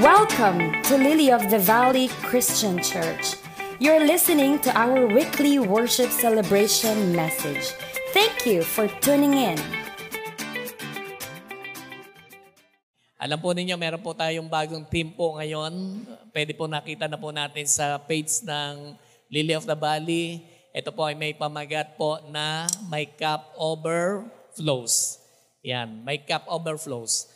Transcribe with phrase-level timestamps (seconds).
[0.00, 3.36] Welcome to Lily of the Valley Christian Church.
[3.76, 7.76] You're listening to our weekly worship celebration message.
[8.16, 9.60] Thank you for tuning in.
[13.20, 15.68] Alam po ninyo, meron po tayong bagong team po ngayon.
[16.32, 18.96] Pwede po nakita na po natin sa page ng
[19.28, 20.48] Lily of the Valley.
[20.72, 25.20] Ito po ay may pamagat po na may cup overflows.
[25.60, 27.29] Yan, may cup overflows.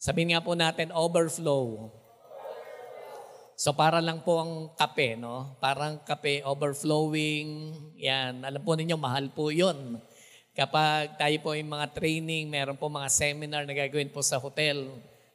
[0.00, 1.92] Sabihin nga po natin, overflow.
[3.52, 5.52] So para lang po ang kape, no?
[5.60, 7.76] Parang kape overflowing.
[8.00, 10.00] Yan, alam po ninyo, mahal po yun.
[10.56, 14.88] Kapag tayo po yung mga training, meron po mga seminar na gagawin po sa hotel.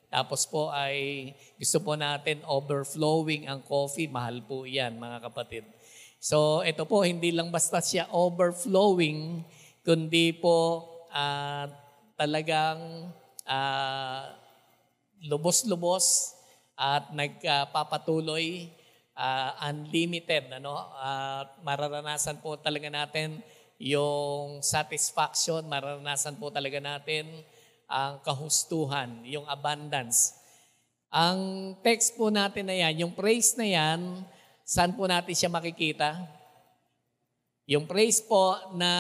[0.10, 1.30] Tapos po ay
[1.62, 4.10] gusto po natin overflowing ang coffee.
[4.10, 5.70] Mahal po yan, mga kapatid.
[6.18, 9.46] So ito po, hindi lang basta siya overflowing,
[9.86, 11.70] kundi po ah,
[12.18, 13.14] talagang
[13.46, 14.45] ah,
[15.26, 16.36] lubos-lubos
[16.76, 18.70] at nagpapatuloy
[19.16, 20.76] ah, unlimited ano?
[21.00, 23.42] At mararanasan po talaga natin
[23.76, 27.28] yung satisfaction mararanasan po talaga natin
[27.92, 30.34] ang kahustuhan yung abundance.
[31.12, 34.24] Ang text po natin na yan yung praise na yan
[34.66, 36.18] saan po natin siya makikita?
[37.70, 38.92] Yung praise po na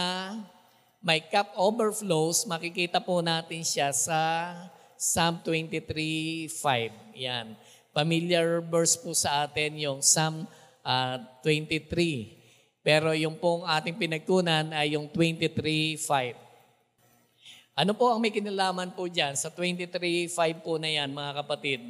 [1.06, 4.17] may cup overflows, makikita po natin siya sa
[4.96, 6.52] Psalm 23.5.
[7.20, 7.56] Yan.
[7.96, 10.48] Familiar verse po sa atin yung Psalm
[10.84, 12.84] ah, 23.
[12.86, 16.46] Pero yung pong ating pinagkunan ay yung 23.5.
[17.76, 20.32] Ano po ang may kinalaman po dyan sa 23.5
[20.64, 21.84] po na yan, mga kapatid?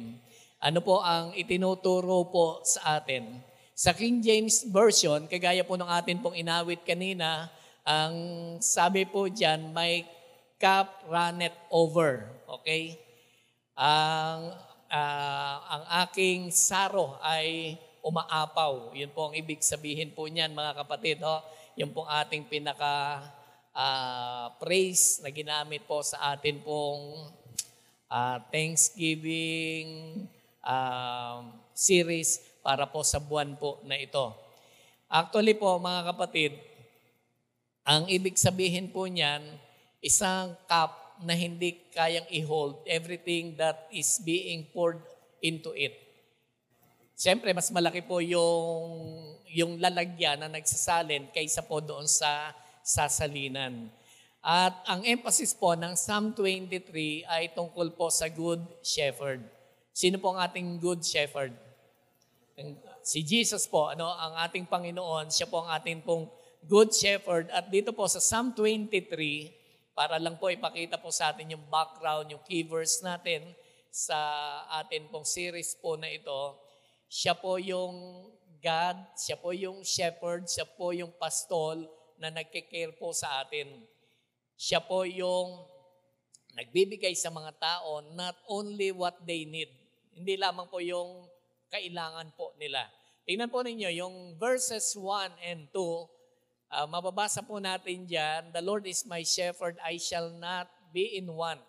[0.58, 3.38] Ano po ang itinuturo po sa atin?
[3.76, 7.52] Sa King James Version, kagaya po ng atin pong inawit kanina,
[7.86, 8.14] ang
[8.58, 10.02] sabi po dyan, may
[10.58, 12.35] cup runneth over.
[12.46, 12.96] Okay?
[13.76, 14.54] Ang,
[14.88, 18.94] ah, ang aking saro ay umaapaw.
[18.94, 21.18] Yun po ang ibig sabihin po niyan, mga kapatid.
[21.26, 21.42] Ho?
[21.74, 23.26] Yun po ang ating pinaka
[23.74, 27.28] ah, praise na ginamit po sa atin pong
[28.08, 30.22] ah, Thanksgiving
[30.66, 34.34] um, series para po sa buwan po na ito.
[35.06, 36.58] Actually po, mga kapatid,
[37.86, 39.38] ang ibig sabihin po niyan,
[40.02, 45.00] isang cup na hindi kayang i-hold everything that is being poured
[45.40, 45.96] into it.
[47.16, 48.92] Siyempre, mas malaki po yung,
[49.48, 52.52] yung lalagyan na nagsasalin kaysa po doon sa
[52.84, 53.88] sasalinan.
[54.44, 59.40] At ang emphasis po ng Psalm 23 ay tungkol po sa Good Shepherd.
[59.96, 61.56] Sino po ang ating Good Shepherd?
[63.00, 66.28] Si Jesus po, ano, ang ating Panginoon, siya po ang ating pong
[66.68, 67.48] Good Shepherd.
[67.48, 69.55] At dito po sa Psalm 23,
[69.96, 73.56] para lang po ipakita po sa atin yung background, yung key verse natin
[73.88, 74.20] sa
[74.76, 76.60] atin pong series po na ito,
[77.08, 78.28] siya po yung
[78.60, 81.88] God, siya po yung shepherd, siya po yung pastol
[82.20, 83.88] na nagkikare po sa atin.
[84.60, 85.64] Siya po yung
[86.52, 89.72] nagbibigay sa mga tao not only what they need,
[90.12, 91.24] hindi lamang po yung
[91.72, 92.84] kailangan po nila.
[93.24, 96.15] Tingnan po ninyo, yung verses 1 and 2,
[96.76, 101.32] ah, mababasa po natin dyan, The Lord is my shepherd, I shall not be in
[101.32, 101.64] want.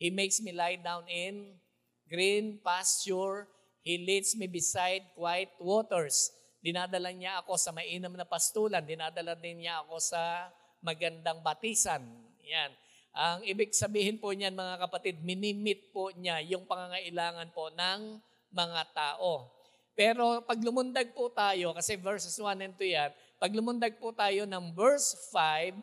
[0.00, 1.60] He makes me lie down in
[2.08, 3.48] green pasture.
[3.84, 6.32] He leads me beside quiet waters.
[6.64, 8.82] Dinadala niya ako sa mainam na pastulan.
[8.82, 10.50] Dinadala din niya ako sa
[10.82, 12.02] magandang batisan.
[12.42, 12.72] Yan.
[13.16, 18.20] Ang ibig sabihin po niyan mga kapatid, minimit po niya yung pangangailangan po ng
[18.52, 19.48] mga tao.
[19.96, 24.48] Pero pag lumundag po tayo, kasi verses 1 and 2 yan, pag lumundag po tayo
[24.48, 25.76] ng verse 5,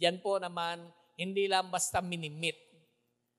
[0.00, 0.80] diyan po naman,
[1.16, 2.56] hindi lang basta minimit.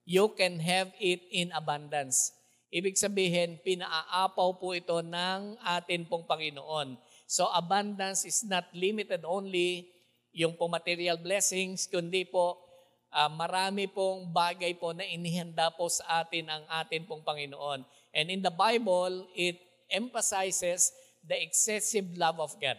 [0.06, 2.34] You can have it in abundance.
[2.70, 7.00] Ibig sabihin, pinaaapaw po ito ng atin pong Panginoon.
[7.26, 9.90] So abundance is not limited only
[10.38, 12.62] yung po material blessings, kundi po
[13.10, 17.82] ah, marami pong bagay po na inihanda po sa atin ang atin pong Panginoon.
[18.14, 19.58] And in the Bible, it
[19.90, 20.94] emphasizes
[21.26, 22.78] the excessive love of God.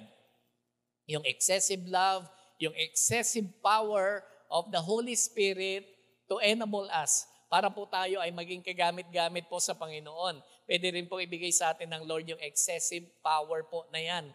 [1.09, 2.29] Yung excessive love,
[2.61, 4.21] yung excessive power
[4.53, 5.89] of the Holy Spirit
[6.29, 10.45] to enable us para po tayo ay maging kagamit-gamit po sa Panginoon.
[10.69, 14.29] Pwede rin po ibigay sa atin ng Lord yung excessive power po na yan.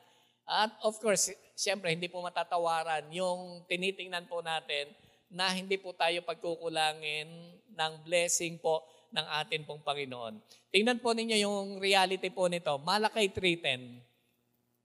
[0.50, 4.90] At of course, siyempre, hindi po matatawaran yung tinitingnan po natin
[5.30, 7.30] na hindi po tayo pagkukulangin
[7.70, 8.82] ng blessing po
[9.14, 10.42] ng atin pong Panginoon.
[10.74, 12.82] Tingnan po ninyo yung reality po nito.
[12.82, 14.13] Malakay 3.10.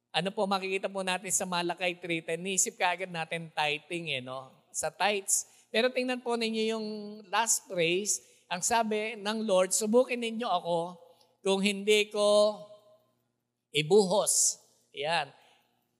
[0.09, 2.41] Ano po makikita po natin sa Malakay 3.10?
[2.41, 4.49] Nisip ka agad natin tithing eh, no?
[4.73, 5.45] Sa tithes.
[5.69, 6.87] Pero tingnan po ninyo yung
[7.29, 8.25] last phrase.
[8.49, 10.97] Ang sabi ng Lord, subukin ninyo ako
[11.45, 12.57] kung hindi ko
[13.77, 14.57] ibuhos.
[14.97, 15.29] Yan.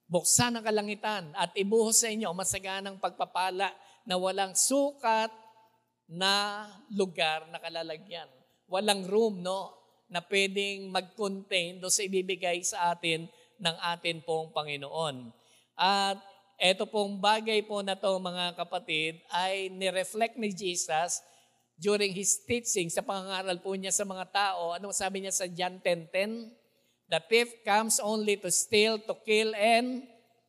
[0.09, 3.69] Buksan ang kalangitan at ibuhos sa inyo masaganang pagpapala
[4.09, 5.29] na walang sukat
[6.09, 8.25] na lugar na kalalagyan.
[8.65, 9.77] Walang room, no?
[10.09, 13.29] Na pwedeng mag-contain do sa ibibigay sa atin
[13.59, 15.31] ng atin pong Panginoon.
[15.75, 16.19] At
[16.59, 21.23] eto pong bagay po na to mga kapatid ay nireflect ni Jesus
[21.79, 24.75] during his teaching sa pangangaral po niya sa mga tao.
[24.75, 26.51] Ano sabi niya sa John 10.10?
[27.09, 30.03] The thief comes only to steal, to kill, and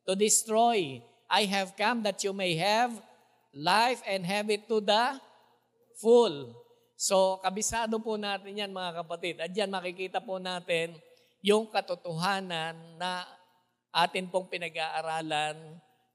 [0.05, 1.01] to destroy.
[1.31, 2.93] I have come that you may have
[3.55, 5.17] life and have it to the
[6.03, 6.53] full.
[7.01, 9.41] So, kabisado po natin yan mga kapatid.
[9.41, 10.93] At yan makikita po natin
[11.41, 13.25] yung katotohanan na
[13.91, 15.57] atin pong pinag-aaralan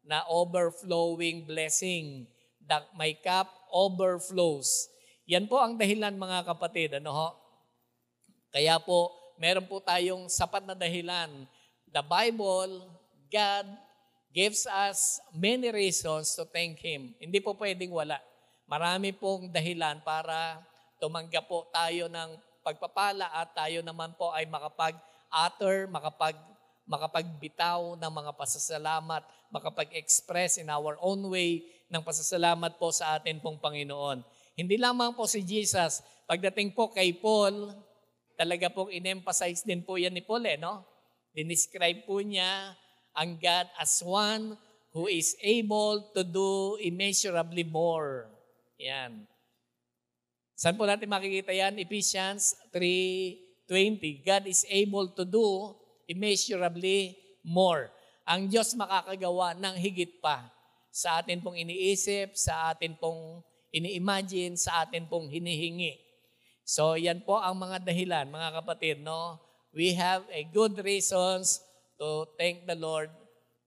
[0.05, 2.29] na overflowing blessing.
[2.65, 4.89] That my cup overflows.
[5.29, 6.97] Yan po ang dahilan mga kapatid.
[6.97, 7.29] Ano ho?
[8.49, 11.45] Kaya po, meron po tayong sapat na dahilan.
[11.89, 12.89] The Bible,
[13.29, 13.67] God
[14.33, 17.13] gives us many reasons to thank Him.
[17.21, 18.17] Hindi po pwedeng wala.
[18.65, 20.57] Marami pong dahilan para
[20.97, 22.29] tumanggap po tayo ng
[22.65, 24.49] pagpapala at tayo naman po ay
[25.35, 26.37] makapag-utter, makapag,
[26.87, 29.21] makapagbitaw ng mga pasasalamat,
[29.51, 34.23] makapag-express in our own way ng pasasalamat po sa atin pong Panginoon.
[34.55, 37.75] Hindi lamang po si Jesus, pagdating po kay Paul,
[38.39, 40.87] talaga pong in-emphasize din po yan ni Paul eh, no?
[41.35, 42.71] Dinescribe po niya
[43.11, 44.55] ang God as one
[44.95, 48.31] who is able to do immeasurably more.
[48.79, 49.27] Yan.
[50.55, 51.75] Saan po natin makikita yan?
[51.75, 52.55] Ephesians
[53.69, 54.25] 3.20.
[54.25, 55.73] God is able to do
[56.05, 57.89] immeasurably more.
[58.25, 60.49] Ang Diyos makakagawa ng higit pa
[60.89, 63.43] sa atin pong iniisip, sa atin pong
[63.75, 65.99] ini-imagine, sa atin pong hinihingi.
[66.65, 69.37] So yan po ang mga dahilan, mga kapatid, no?
[69.75, 71.61] We have a good reasons
[71.99, 73.11] to thank the Lord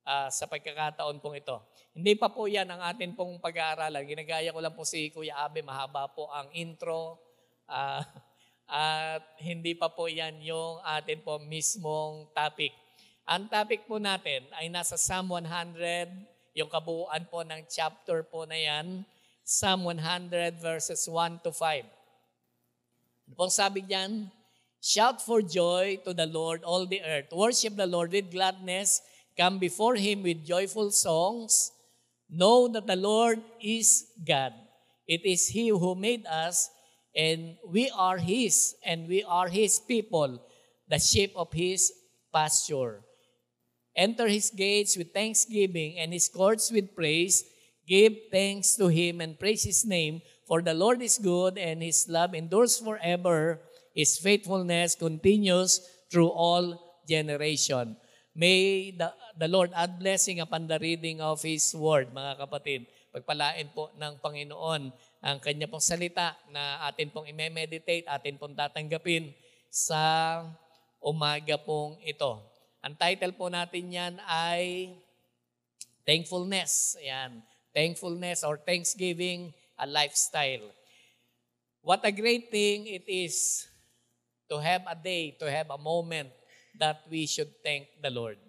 [0.09, 1.61] uh, sa pagkakataon pong ito.
[1.93, 4.09] Hindi pa po yan ang atin pong pag-aaralan.
[4.09, 7.21] Ginagaya ko lang po si Kuya Abe, mahaba po ang intro.
[7.69, 8.01] Uh,
[8.69, 12.77] at hindi pa po yan yung atin po mismong topic.
[13.25, 16.09] Ang topic po natin ay nasa Psalm 100,
[16.53, 19.05] yung kabuuan po ng chapter po na yan,
[19.41, 21.85] Psalm 100 verses 1 to 5.
[23.29, 24.29] Ano pong sabi diyan?
[24.81, 27.33] Shout for joy to the Lord, all the earth.
[27.33, 29.03] Worship the Lord with gladness.
[29.37, 31.73] Come before Him with joyful songs.
[32.29, 34.53] Know that the Lord is God.
[35.09, 36.69] It is He who made us,
[37.19, 40.39] and we are His, and we are His people,
[40.87, 41.91] the sheep of His
[42.31, 43.03] pasture.
[43.99, 47.43] Enter His gates with thanksgiving and His courts with praise.
[47.83, 52.07] Give thanks to Him and praise His name, for the Lord is good, and His
[52.07, 53.59] love endures forever.
[53.99, 57.99] His faithfulness continues through all generation.
[58.39, 62.87] May the, the Lord add blessing upon the reading of His Word, mga kapatid.
[63.11, 69.35] Pagpalain po ng Panginoon ang kanya pong salita na atin pong i-meditate, atin pong tatanggapin
[69.67, 70.43] sa
[71.03, 72.39] umaga pong ito.
[72.83, 74.95] Ang title po natin yan ay
[76.09, 76.97] Thankfulness.
[77.05, 77.45] Ayan.
[77.77, 80.73] Thankfulness or Thanksgiving, a lifestyle.
[81.85, 83.69] What a great thing it is
[84.49, 86.33] to have a day, to have a moment
[86.81, 88.41] that we should thank the Lord.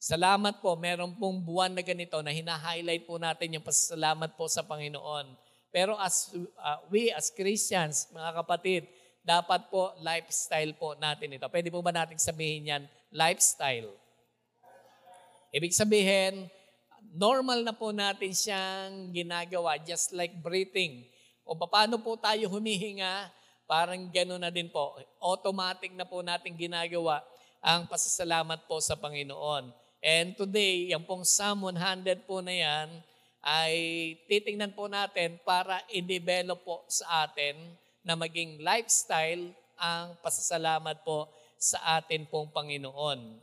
[0.00, 4.64] Salamat po, meron pong buwan na ganito na hina-highlight po natin yung pasasalamat po sa
[4.64, 5.47] Panginoon.
[5.68, 8.82] Pero as uh, we as Christians, mga kapatid,
[9.20, 11.44] dapat po lifestyle po natin ito.
[11.52, 12.82] Pwede po ba natin sabihin yan?
[13.12, 13.92] Lifestyle.
[15.52, 16.48] Ibig sabihin,
[17.12, 21.04] normal na po natin siyang ginagawa, just like breathing.
[21.44, 23.28] O paano po tayo humihinga,
[23.68, 24.96] parang gano'n na din po.
[25.20, 27.20] Automatic na po natin ginagawa
[27.60, 29.72] ang pasasalamat po sa Panginoon.
[29.98, 32.88] And today, yung pong Psalm 100 po na yan,
[33.42, 33.74] ay
[34.26, 37.54] titingnan po natin para i-develop po sa atin
[38.02, 43.38] na maging lifestyle ang pasasalamat po sa atin pong Panginoon.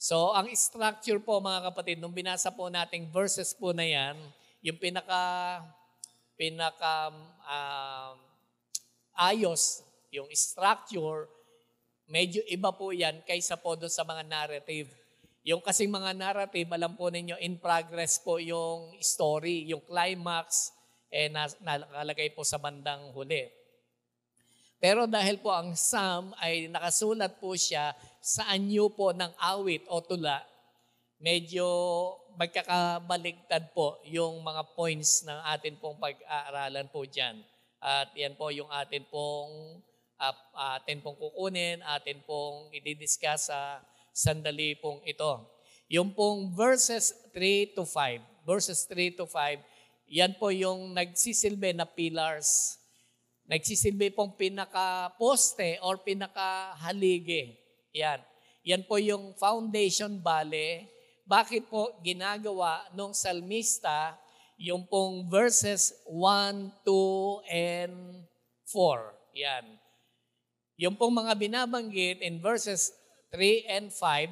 [0.00, 4.16] So, ang structure po mga kapatid, nung binasa po nating verses po na yan,
[4.60, 5.64] yung pinaka,
[6.36, 7.08] pinaka
[7.44, 8.12] uh,
[9.16, 9.80] ayos,
[10.12, 11.28] yung structure,
[12.04, 14.92] medyo iba po yan kaysa po doon sa mga narrative.
[15.44, 20.72] Yung kasing mga narrative, alam po ninyo, in progress po yung story, yung climax,
[21.12, 23.52] eh, nakalagay po sa bandang huli.
[24.80, 27.92] Pero dahil po ang Psalm ay nakasulat po siya
[28.24, 30.40] sa anyo po ng awit o tula,
[31.20, 31.68] medyo
[32.40, 37.44] magkakabaligtad po yung mga points ng atin pong pag-aaralan po dyan.
[37.84, 39.76] At yan po yung atin pong
[40.16, 40.36] uh,
[40.80, 45.42] atin pong kukunin, atin pong i-discuss sa sandali pong ito.
[45.90, 49.58] Yung pong verses 3 to 5, verses 3 to 5,
[50.06, 52.78] yan po yung nagsisilbi na pillars.
[53.44, 57.58] Nagsisilbi pong pinaka-poste or pinaka-haligi.
[57.92, 58.22] Yan.
[58.64, 60.88] Yan po yung foundation bale.
[61.28, 64.16] Bakit po ginagawa nung salmista
[64.56, 68.24] yung pong verses 1, 2, and
[68.70, 69.12] 4.
[69.36, 69.64] Yan.
[70.80, 72.94] Yung pong mga binabanggit in verses
[73.34, 74.30] 3 and 5,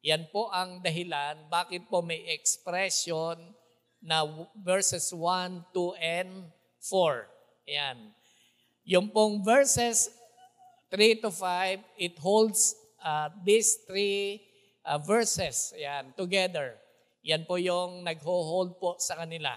[0.00, 3.36] yan po ang dahilan bakit po may expression
[4.00, 4.24] na
[4.56, 6.48] verses 1, 2, and
[6.80, 7.28] 4.
[7.68, 8.16] Yan.
[8.88, 10.08] Yung pong verses
[10.88, 12.72] 3 to 5, it holds
[13.04, 14.40] uh, these three
[14.88, 16.80] uh, verses yan, together.
[17.20, 19.52] Yan po yung nagho-hold po sa kanila.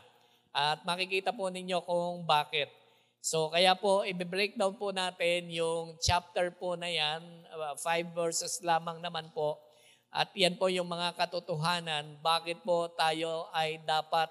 [0.52, 2.68] At makikita po ninyo kung bakit.
[3.24, 7.24] So kaya po, i-breakdown po natin yung chapter po na yan,
[7.56, 9.63] uh, five verses lamang naman po.
[10.12, 14.27] At yan po yung mga katotohanan, bakit po tayo ay dapat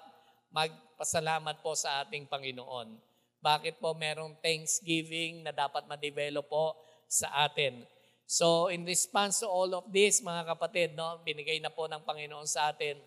[0.52, 2.92] magpasalamat po sa ating Panginoon.
[3.40, 6.76] Bakit po merong thanksgiving na dapat ma-develop po
[7.08, 7.88] sa atin.
[8.28, 12.44] So in response to all of this, mga kapatid, no, binigay na po ng Panginoon
[12.44, 13.00] sa atin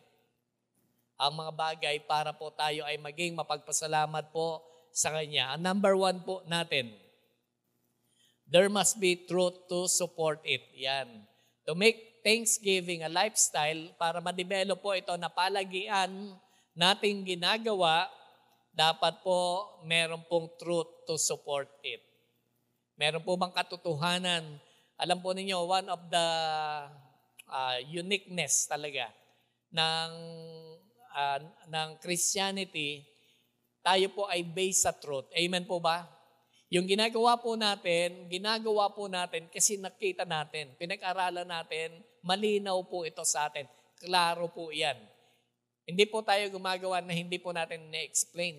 [1.15, 4.65] ang mga bagay para po tayo ay maging mapagpasalamat po
[4.95, 5.51] sa Kanya.
[5.51, 6.95] Ang number one po natin,
[8.47, 10.63] there must be truth to support it.
[10.79, 11.27] Yan.
[11.67, 16.31] To make Thanksgiving a lifestyle, para ma-develop po ito na palagian
[16.71, 18.07] nating ginagawa,
[18.71, 21.99] dapat po meron pong truth to support it.
[22.95, 24.43] Meron po bang katotohanan?
[24.95, 26.27] Alam po ninyo, one of the
[27.51, 29.11] uh, uniqueness talaga
[29.75, 30.11] ng
[31.11, 33.03] uh, ng Christianity,
[33.85, 35.29] tayo po ay based sa truth.
[35.37, 36.09] Amen po ba?
[36.73, 43.21] Yung ginagawa po natin, ginagawa po natin kasi nakita natin, pinag-aralan natin, malinaw po ito
[43.21, 43.69] sa atin.
[44.01, 44.97] Klaro po yan.
[45.85, 48.57] Hindi po tayo gumagawa na hindi po natin na-explain.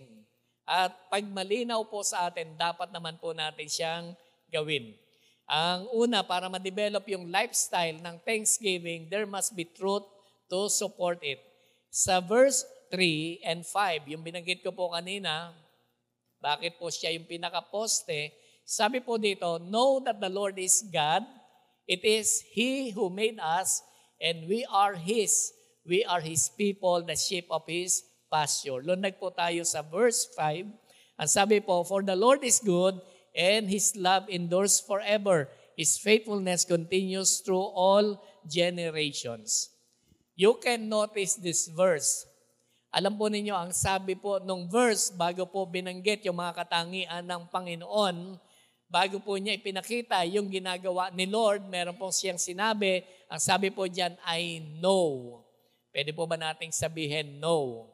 [0.63, 4.15] At pag malinaw po sa atin, dapat naman po natin siyang
[4.55, 4.95] gawin.
[5.51, 10.07] Ang una, para ma-develop yung lifestyle ng Thanksgiving, there must be truth
[10.47, 11.43] to support it.
[11.91, 15.55] Sa verse 3 and 5, yung binanggit ko po kanina,
[16.41, 18.33] bakit po siya yung pinaka-poste,
[18.67, 21.23] sabi po dito, Know that the Lord is God,
[21.87, 23.83] it is He who made us,
[24.19, 25.55] and we are His.
[25.87, 28.83] We are His people, the sheep of His pasture.
[28.83, 30.67] Lunag po tayo sa verse 5.
[31.23, 32.99] Ang sabi po, For the Lord is good,
[33.33, 35.47] and His love endures forever.
[35.79, 38.19] His faithfulness continues through all
[38.51, 39.71] generations.
[40.35, 42.27] You can notice this verse.
[42.97, 47.45] Alam po ninyo, ang sabi po nung verse, bago po binanggit yung mga katangian ng
[47.53, 48.41] Panginoon,
[48.89, 53.85] bago po niya ipinakita yung ginagawa ni Lord, meron pong siyang sinabi, ang sabi po
[53.85, 55.45] diyan ay no.
[55.93, 57.93] Pwede po ba nating sabihin no?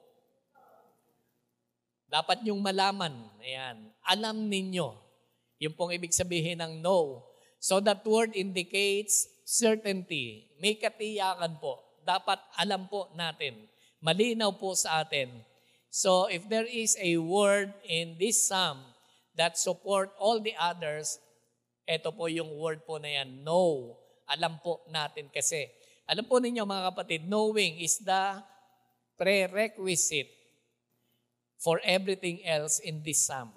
[2.07, 3.11] Dapat yung malaman,
[3.43, 4.95] ayan, alam ninyo.
[5.67, 7.27] Yung pong ibig sabihin ng no.
[7.59, 10.47] So that word indicates certainty.
[10.63, 13.67] May katiyakan po dapat alam po natin.
[14.03, 15.31] Malinaw po sa atin.
[15.87, 18.83] So if there is a word in this psalm
[19.39, 21.23] that support all the others,
[21.87, 23.95] ito po yung word po na yan, know.
[24.27, 25.71] Alam po natin kasi.
[26.11, 28.43] Alam po ninyo mga kapatid, knowing is the
[29.15, 30.31] prerequisite
[31.63, 33.55] for everything else in this psalm.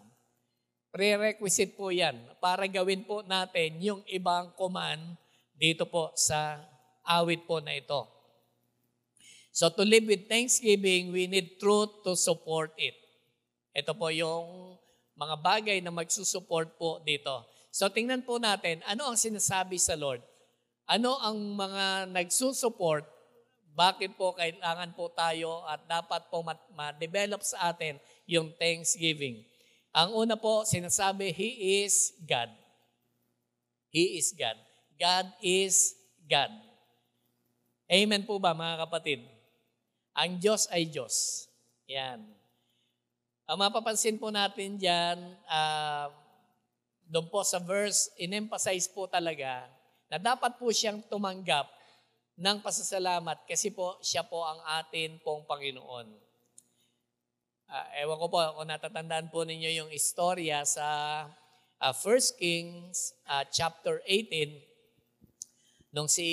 [0.93, 5.17] Prerequisite po yan para gawin po natin yung ibang command
[5.57, 6.61] dito po sa
[7.01, 8.14] awit po na ito.
[9.55, 12.91] So to live with thanksgiving, we need truth to support it.
[13.71, 14.75] Ito po yung
[15.15, 17.47] mga bagay na magsusupport po dito.
[17.71, 20.19] So tingnan po natin, ano ang sinasabi sa Lord?
[20.91, 23.07] Ano ang mga nagsusupport?
[23.71, 26.43] Bakit po kailangan po tayo at dapat po
[26.75, 27.95] ma-develop sa atin
[28.27, 29.39] yung thanksgiving?
[29.95, 32.51] Ang una po, sinasabi, He is God.
[33.87, 34.59] He is God.
[34.99, 35.95] God is
[36.27, 36.51] God.
[37.87, 39.34] Amen po ba mga kapatid?
[40.15, 41.47] Ang Diyos ay Diyos.
[41.91, 42.23] Yan.
[43.45, 46.07] Ang mapapansin po natin dyan, uh,
[47.05, 49.67] doon po sa verse, in-emphasize po talaga
[50.09, 51.69] na dapat po siyang tumanggap
[52.39, 56.07] ng pasasalamat kasi po siya po ang atin pong Panginoon.
[57.65, 60.87] Uh, ewan ko po kung natatandaan po ninyo yung istorya sa
[61.81, 64.74] uh, 1 Kings uh, chapter 18
[65.95, 66.27] Nung si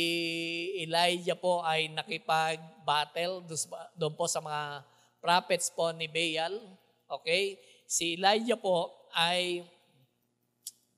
[0.83, 3.47] Elijah po ay nakipag-battle
[3.95, 4.83] doon po sa mga
[5.23, 6.59] prophets po ni Baal,
[7.07, 7.55] okay?
[7.87, 9.63] Si Elijah po ay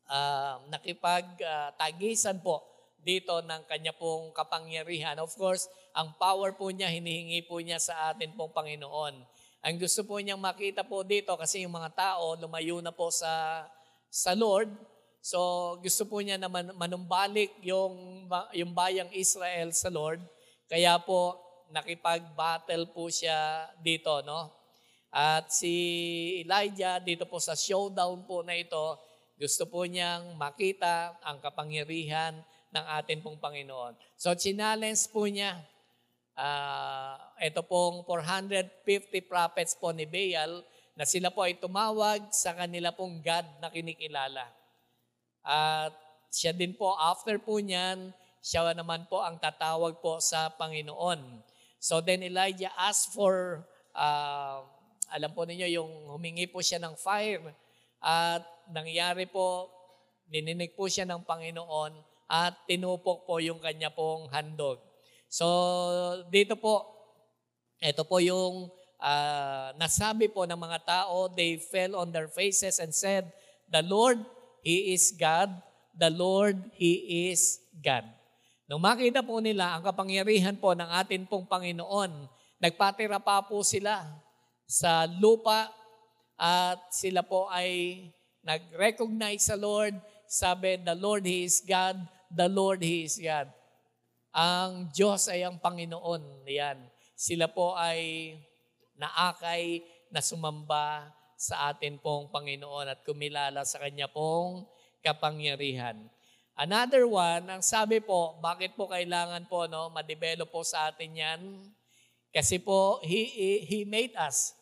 [0.08, 2.64] uh, nakipagtagisan po
[3.04, 5.20] dito ng kanya pong kapangyarihan.
[5.20, 9.14] Of course, ang power po niya, hinihingi po niya sa atin pong Panginoon.
[9.60, 13.64] Ang gusto po niyang makita po dito kasi yung mga tao lumayo na po sa
[14.08, 14.72] sa Lord.
[15.24, 15.40] So
[15.80, 20.20] gusto po niya na man, manumbalik yung yung bayang Israel sa Lord.
[20.68, 21.40] Kaya po
[21.72, 24.52] nakipag-battle po siya dito, no?
[25.08, 25.72] At si
[26.44, 29.00] Elijah dito po sa showdown po na ito,
[29.40, 32.36] gusto po niyang makita ang kapangyarihan
[32.74, 33.94] ng atin pong Panginoon.
[34.18, 35.62] So, challenge po niya,
[36.34, 38.82] uh, ito pong 450
[39.30, 40.66] prophets po ni Baal,
[40.98, 44.63] na sila po ay tumawag sa kanila pong God na kinikilala.
[45.44, 45.92] At
[46.32, 48.10] siya din po, after po niyan,
[48.40, 51.20] siya naman po ang tatawag po sa Panginoon.
[51.78, 54.64] So then Elijah asked for, uh,
[55.12, 57.52] alam po ninyo, yung humingi po siya ng fire
[58.00, 59.68] at nangyari po,
[60.32, 61.92] nininig po siya ng Panginoon
[62.28, 64.80] at tinupok po yung kanya pong handog.
[65.28, 65.44] So,
[66.32, 66.88] dito po,
[67.80, 72.92] ito po yung uh, nasabi po ng mga tao, they fell on their faces and
[72.96, 73.28] said,
[73.68, 74.20] The Lord,
[74.64, 75.52] He is God.
[75.92, 78.08] The Lord, He is God.
[78.64, 82.10] Nung makita po nila ang kapangyarihan po ng atin pong Panginoon,
[82.56, 84.08] nagpatira pa po sila
[84.64, 85.68] sa lupa
[86.40, 88.00] at sila po ay
[88.40, 90.00] nag-recognize sa Lord.
[90.24, 92.00] Sabi, the Lord, He is God.
[92.32, 93.52] The Lord, He is God.
[94.34, 96.48] Ang Diyos ay ang Panginoon.
[96.48, 96.80] Yan.
[97.14, 98.34] Sila po ay
[98.98, 101.12] naakay na sumamba
[101.44, 104.64] sa atin pong Panginoon at kumilala sa Kanya pong
[105.04, 106.00] kapangyarihan.
[106.56, 111.40] Another one, ang sabi po, bakit po kailangan po no, ma-develop po sa atin yan?
[112.32, 113.28] Kasi po, He,
[113.68, 114.56] He made us.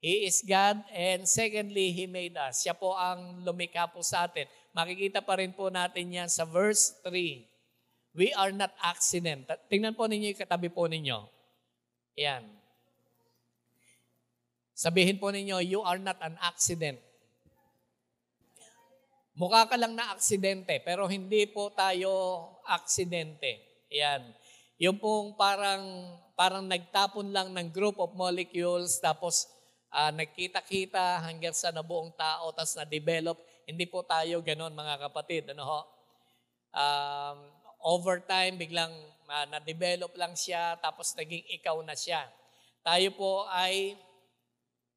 [0.00, 2.62] He is God and secondly, He made us.
[2.62, 4.46] Siya po ang lumikha po sa atin.
[4.70, 7.42] Makikita pa rin po natin yan sa verse 3.
[8.16, 9.50] We are not accident.
[9.68, 11.26] Tingnan po ninyo yung katabi po ninyo.
[12.16, 12.65] Yan.
[14.76, 17.00] Sabihin po ninyo, you are not an accident.
[19.32, 22.12] Mukha ka lang na aksidente, pero hindi po tayo
[22.68, 23.84] aksidente.
[23.88, 24.36] Yan.
[24.76, 25.80] Yung pong parang,
[26.36, 29.48] parang nagtapon lang ng group of molecules, tapos
[29.96, 33.40] uh, nagkita-kita hanggang sa nabuong tao, tapos na-develop.
[33.64, 35.56] Hindi po tayo ganon mga kapatid.
[35.56, 35.80] Ano ho?
[36.76, 37.38] Um,
[37.80, 38.92] over time, biglang
[39.24, 42.28] uh, na-develop lang siya, tapos naging ikaw na siya.
[42.84, 43.96] Tayo po ay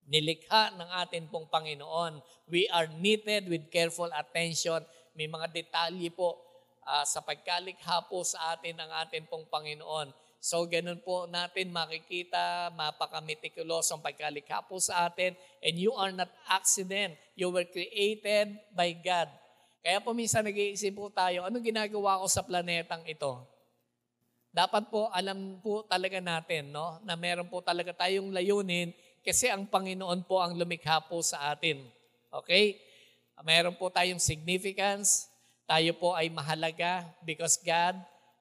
[0.10, 2.20] nilikha ng atin pong Panginoon.
[2.50, 4.82] We are knitted with careful attention.
[5.14, 6.42] May mga detalye po
[6.84, 10.10] uh, sa pagkalikha po sa atin ng atin pong Panginoon.
[10.40, 15.36] So, ganun po natin makikita, mapaka-meticulous ang pagkalikha po sa atin.
[15.62, 17.20] And you are not accident.
[17.36, 19.30] You were created by God.
[19.84, 23.60] Kaya po minsan nag-iisip po tayo, anong ginagawa ko sa planetang ito?
[24.50, 28.90] Dapat po alam po talaga natin no, na meron po talaga tayong layunin
[29.30, 31.86] kasi ang Panginoon po ang lumikha po sa atin.
[32.34, 32.82] Okay?
[33.46, 35.30] Meron po tayong significance.
[35.70, 37.94] Tayo po ay mahalaga because God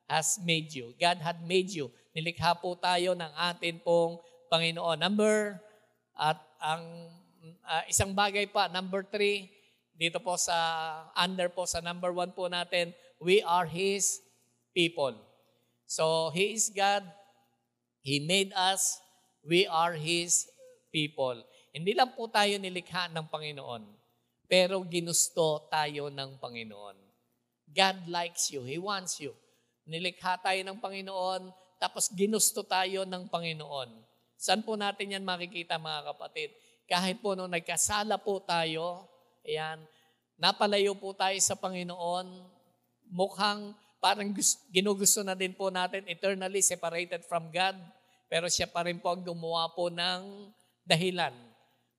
[0.09, 0.96] has made you.
[0.96, 1.92] God had made you.
[2.16, 4.16] Nilikha po tayo ng atin pong
[4.48, 4.96] Panginoon.
[4.96, 5.61] Number,
[6.16, 7.12] at ang
[7.68, 9.53] uh, isang bagay pa, number three,
[9.92, 10.57] dito po sa,
[11.12, 14.24] under po sa number one po natin, we are His
[14.72, 15.12] people.
[15.85, 17.05] So, He is God.
[18.01, 18.96] He made us.
[19.44, 20.48] We are His
[20.88, 21.38] people.
[21.72, 23.83] Hindi lang po tayo nilikha ng Panginoon,
[24.48, 26.96] pero ginusto tayo ng Panginoon.
[27.68, 28.64] God likes you.
[28.64, 29.37] He wants you.
[29.88, 33.88] Nilikha tayo ng Panginoon, tapos ginusto tayo ng Panginoon.
[34.38, 36.53] Saan po natin yan makikita mga kapatid?
[36.88, 39.05] Kahit po nung nagkasala po tayo,
[39.44, 39.83] ayan,
[40.40, 42.27] napalayo po tayo sa Panginoon,
[43.11, 44.31] mukhang parang
[44.70, 47.74] ginugusto na din po natin eternally separated from God,
[48.31, 50.48] pero siya pa rin po ang gumawa po ng
[50.88, 51.37] dahilan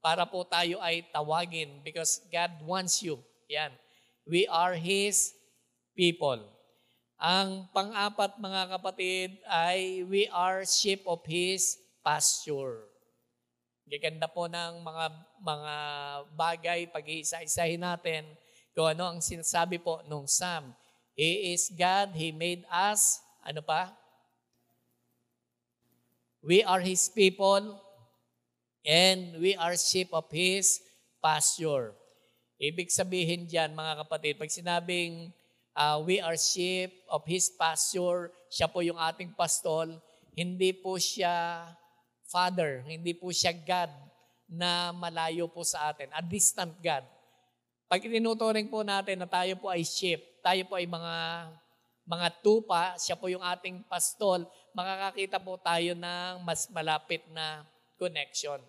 [0.01, 3.21] para po tayo ay tawagin because God wants you.
[3.51, 3.69] Yan.
[4.25, 5.37] We are His
[5.93, 6.41] people.
[7.19, 12.87] Ang pang-apat mga kapatid ay we are sheep of His pasture.
[13.89, 15.05] Gaganda po ng mga
[15.43, 15.75] mga
[16.37, 18.23] bagay pag-iisa-isahin natin
[18.71, 20.71] kung ano ang sinasabi po nung Psalm.
[21.17, 23.19] He is God, He made us.
[23.43, 23.91] Ano pa?
[26.39, 27.88] We are His people
[28.85, 30.79] and we are sheep of His
[31.19, 31.95] pasture.
[32.59, 35.31] Ibig sabihin diyan mga kapatid, pag sinabing
[35.75, 38.35] uh, we are sheep of His pasture.
[38.51, 39.95] Siya po yung ating pastol.
[40.35, 41.63] Hindi po siya
[42.29, 43.89] Father, hindi po siya God
[44.45, 47.01] na malayo po sa atin, a distant God.
[47.89, 51.15] Pag tinuturing po natin na tayo po ay sheep, tayo po ay mga
[52.09, 57.65] mga tupa, siya po yung ating pastol, makakakita po tayo ng mas malapit na
[57.99, 58.63] connection.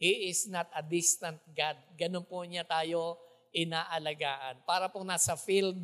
[0.00, 1.76] He is not a distant God.
[1.94, 3.20] Ganun po niya tayo
[3.54, 4.64] inaalagaan.
[4.66, 5.78] Para po nasa field,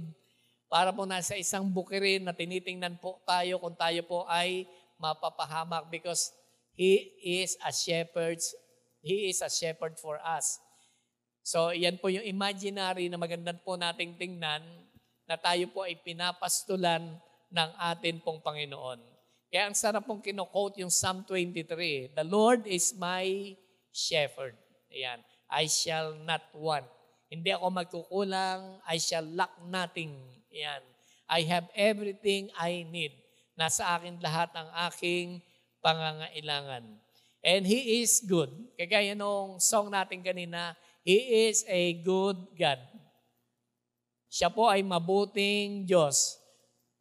[0.66, 4.66] para po nasa isang bukirin na tinitingnan po tayo kung tayo po ay
[4.98, 6.34] mapapahamak because
[6.74, 8.40] He is a shepherd.
[9.04, 10.56] He is a shepherd for us.
[11.44, 14.62] So, yan po yung imaginary na magandang po nating tingnan
[15.26, 17.18] na tayo po ay pinapastulan
[17.50, 19.09] ng atin pong Panginoon.
[19.50, 23.58] Kaya ang sarap pong kino-quote yung Psalm 23, The Lord is my
[23.90, 24.54] shepherd.
[24.94, 25.18] Ayan.
[25.50, 26.86] I shall not want.
[27.26, 28.78] Hindi ako magkukulang.
[28.86, 30.14] I shall lack nothing.
[30.54, 30.82] Ayan.
[31.26, 33.10] I have everything I need.
[33.58, 35.42] Nasa akin lahat ang aking
[35.82, 36.86] pangangailangan.
[37.42, 38.54] And He is good.
[38.78, 42.78] Kagaya nung song natin kanina, He is a good God.
[44.30, 46.38] Siya po ay mabuting Diyos.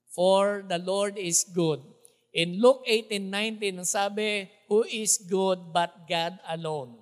[0.09, 1.85] For the Lord is good.
[2.29, 7.01] In Luke 18:19, ang sabi, Who is good but God alone?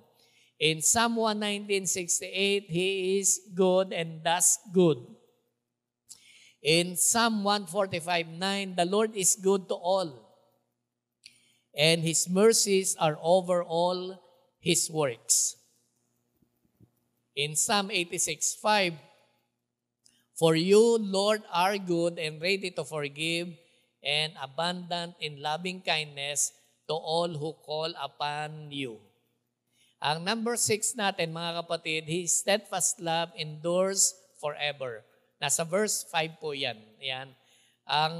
[0.56, 4.98] In Psalm 119:68, He is good and does good.
[6.64, 10.10] In Psalm 145:9, the Lord is good to all,
[11.76, 14.16] and His mercies are over all
[14.58, 15.60] His works.
[17.36, 18.96] In Psalm 86:5,
[20.34, 23.54] For you, Lord, are good and ready to forgive
[24.02, 26.54] and abundant in loving kindness
[26.88, 28.96] to all who call upon you.
[29.98, 35.02] Ang number six natin, mga kapatid, His steadfast love endures forever.
[35.42, 36.78] Nasa verse 5 po yan.
[37.02, 37.34] yan.
[37.82, 38.14] Ang,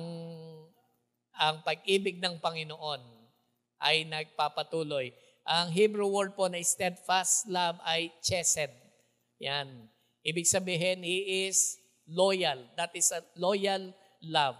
[1.38, 3.03] ang pag-ibig ng Panginoon
[3.79, 5.14] ay nagpapatuloy.
[5.47, 8.75] Ang Hebrew word po na steadfast love ay chesed.
[9.38, 9.87] Yan.
[10.27, 11.79] Ibig sabihin, He is
[12.11, 12.59] loyal.
[12.75, 14.59] That is a loyal love.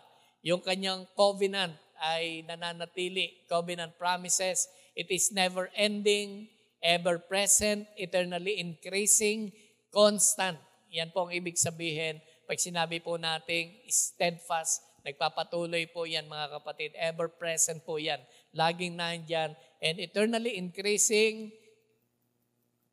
[0.49, 3.45] Yung kanyang covenant ay nananatili.
[3.45, 4.65] Covenant promises.
[4.97, 6.49] It is never ending,
[6.81, 9.53] ever present, eternally increasing,
[9.93, 10.57] constant.
[10.89, 12.25] Yan po ang ibig sabihin.
[12.49, 16.97] Pag sinabi po nating steadfast, nagpapatuloy po yan mga kapatid.
[16.97, 18.25] Ever present po yan.
[18.57, 19.53] Laging nandyan.
[19.85, 21.53] And eternally increasing,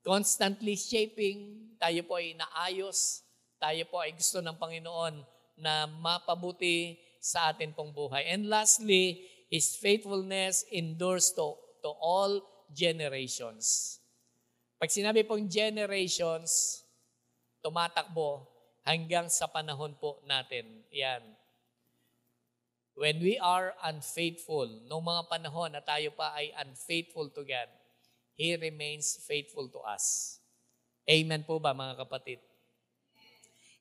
[0.04, 3.24] constantly shaping, tayo po ay naayos,
[3.64, 5.24] tayo po ay gusto ng Panginoon
[5.56, 8.30] na mapabuti sa atin pong buhay.
[8.30, 13.98] And lastly, His faithfulness endures to, to all generations.
[14.78, 16.82] Pag sinabi pong generations,
[17.66, 18.46] tumatakbo
[18.86, 20.86] hanggang sa panahon po natin.
[20.94, 21.26] Yan.
[22.94, 27.70] When we are unfaithful, noong mga panahon na tayo pa ay unfaithful to God,
[28.38, 30.38] He remains faithful to us.
[31.10, 32.40] Amen po ba mga kapatid?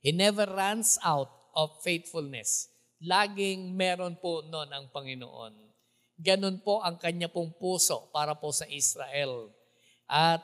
[0.04, 2.73] He never runs out of faithfulness.
[3.04, 5.52] Laging meron po noon ang Panginoon.
[6.16, 9.52] Ganun po ang kanya pong puso para po sa Israel.
[10.08, 10.40] At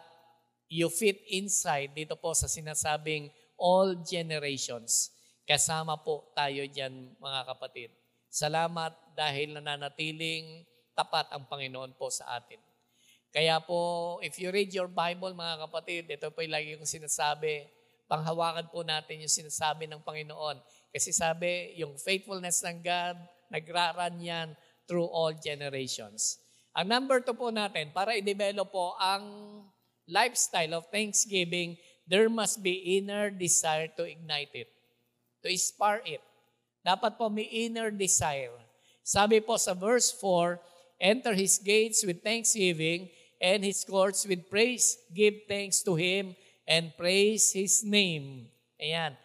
[0.68, 5.08] you fit inside dito po sa sinasabing all generations.
[5.48, 7.90] Kasama po tayo dyan mga kapatid.
[8.28, 12.60] Salamat dahil nananatiling tapat ang Panginoon po sa atin.
[13.30, 17.66] Kaya po, if you read your Bible mga kapatid, ito po yung lagi kong sinasabi,
[18.10, 20.58] panghawakan po natin yung sinasabi ng Panginoon.
[20.90, 23.16] Kasi sabi, yung faithfulness ng God,
[23.50, 24.54] nagraran yan
[24.90, 26.42] through all generations.
[26.74, 29.22] Ang number two po natin, para i-develop po ang
[30.10, 31.78] lifestyle of thanksgiving,
[32.10, 34.70] there must be inner desire to ignite it,
[35.42, 36.22] to spark it.
[36.82, 38.54] Dapat po may inner desire.
[39.06, 40.58] Sabi po sa verse 4,
[41.00, 43.08] Enter His gates with thanksgiving
[43.40, 45.00] and His courts with praise.
[45.14, 46.36] Give thanks to Him
[46.68, 48.52] and praise His name.
[48.76, 49.16] Ayan.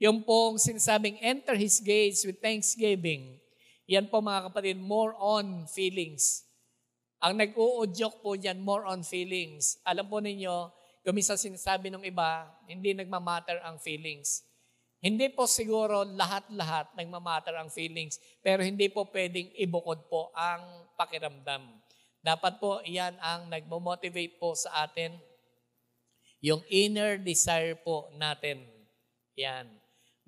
[0.00, 3.36] Yung pong sinasabing enter His gates with thanksgiving,
[3.84, 6.48] yan po mga kapatid, more on feelings.
[7.20, 9.76] Ang nag-uudyok po dyan, more on feelings.
[9.84, 10.72] Alam po ninyo,
[11.04, 14.40] kumisa sinasabi ng iba, hindi nagmamatter ang feelings.
[15.04, 21.76] Hindi po siguro lahat-lahat nagmamatter ang feelings, pero hindi po pwedeng ibukod po ang pakiramdam.
[22.20, 25.16] Dapat po iyan ang nagmo-motivate po sa atin.
[26.40, 28.64] Yung inner desire po natin.
[29.40, 29.79] Yan.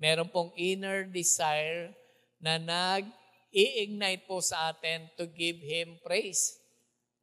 [0.03, 1.95] Meron pong inner desire
[2.43, 6.59] na nag-i-ignite po sa atin to give Him praise,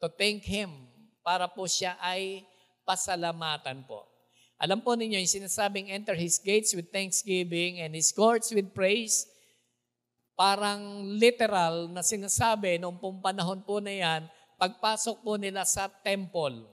[0.00, 0.88] to thank Him,
[1.20, 2.40] para po siya ay
[2.88, 4.08] pasalamatan po.
[4.56, 9.28] Alam po ninyo, yung sinasabing enter His gates with thanksgiving and His courts with praise,
[10.32, 14.24] parang literal na sinasabi noong pong panahon po na yan,
[14.56, 16.64] pagpasok po nila sa temple.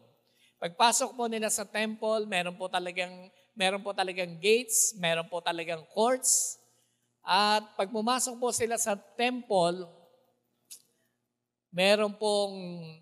[0.55, 5.81] Pagpasok po nila sa temple, meron po talagang meron po talagang gates, meron po talagang
[5.89, 6.61] courts.
[7.25, 9.83] At pag pumasok po sila sa temple,
[11.73, 12.55] meron pong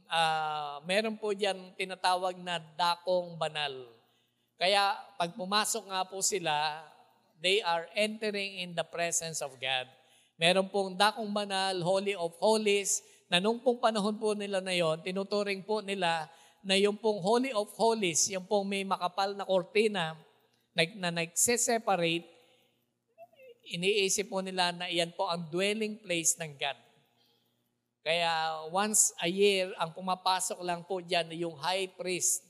[0.08, 3.76] uh, meron po diyan tinatawag na dakong banal.
[4.56, 6.82] Kaya pag pumasok nga po sila,
[7.44, 9.86] they are entering in the presence of God.
[10.39, 15.04] Meron pong dakong banal, holy of holies, na nung pong panahon po nila na yon,
[15.04, 16.32] tinuturing po nila
[16.65, 20.18] na yung pong Holy of Holies, yung pong may makapal na kortina
[20.76, 22.28] na, na nagse-separate,
[23.66, 26.78] iniisip po nila na iyan po ang dwelling place ng God.
[28.06, 32.46] Kaya once a year, ang pumapasok lang po dyan yung high priest.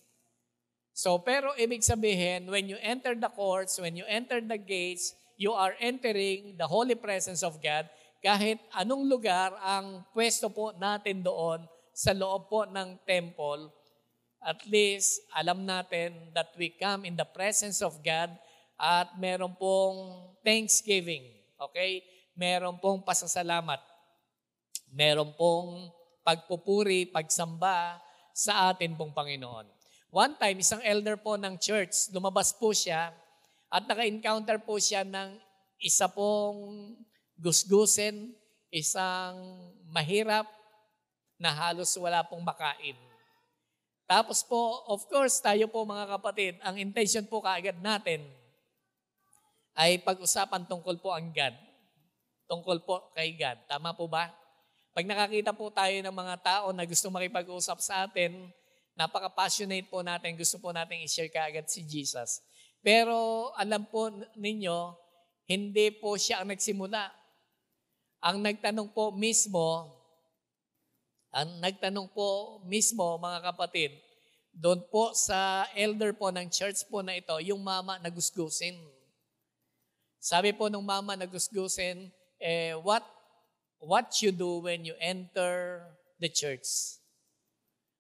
[0.92, 5.56] So, pero ibig sabihin, when you enter the courts, when you enter the gates, you
[5.56, 7.88] are entering the holy presence of God
[8.26, 11.62] kahit anong lugar ang pwesto po natin doon
[11.94, 13.70] sa loob po ng temple,
[14.46, 18.30] at least alam natin that we come in the presence of God
[18.78, 21.26] at meron pong thanksgiving.
[21.58, 22.06] Okay?
[22.38, 23.82] Meron pong pasasalamat.
[24.94, 25.90] Meron pong
[26.22, 27.98] pagpupuri, pagsamba
[28.38, 29.66] sa atin pong Panginoon.
[30.14, 33.12] One time, isang elder po ng church, lumabas po siya
[33.68, 35.36] at naka-encounter po siya ng
[35.82, 36.94] isa pong
[37.36, 38.32] gusgusin,
[38.72, 39.36] isang
[39.92, 40.48] mahirap
[41.36, 42.96] na halos wala pong makain.
[44.06, 48.22] Tapos po, of course, tayo po mga kapatid, ang intention po kaagad natin
[49.74, 51.56] ay pag-usapan tungkol po ang God.
[52.46, 53.66] Tungkol po kay God.
[53.66, 54.30] Tama po ba?
[54.96, 58.48] Pag nakakita po tayo ng mga tao na gusto makipag-usap sa atin,
[58.96, 62.40] napaka-passionate po natin, gusto po natin i-share kaagad si Jesus.
[62.80, 64.94] Pero alam po ninyo,
[65.50, 67.12] hindi po siya ang nagsimula.
[68.24, 69.92] Ang nagtanong po mismo,
[71.36, 73.92] ang nagtanong po mismo mga kapatid,
[74.56, 78.80] doon po sa elder po ng church po na ito, yung mama na gusgusin.
[80.24, 82.08] Sabi po nung mama na gusgusin,
[82.40, 83.04] eh, what,
[83.84, 85.84] what you do when you enter
[86.24, 86.96] the church?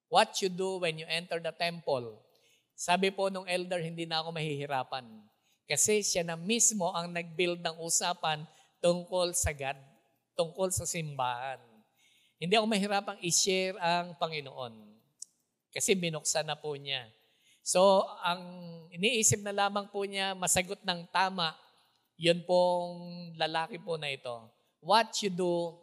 [0.07, 2.23] What you do when you enter the temple?
[2.71, 5.03] Sabi po nung elder, hindi na ako mahihirapan.
[5.67, 8.47] Kasi siya na mismo ang nag-build ng usapan
[8.79, 9.75] tungkol sa God
[10.35, 11.57] tungkol sa simbahan.
[12.45, 14.73] Hindi ako mahirapang i-share ang Panginoon.
[15.73, 17.09] Kasi binuksan na po niya.
[17.65, 18.45] So, ang
[18.93, 21.57] iniisip na lamang po niya, masagot ng tama,
[22.21, 24.45] yun pong lalaki po na ito.
[24.77, 25.73] What you do